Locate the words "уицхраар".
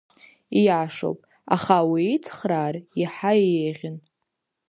1.91-2.75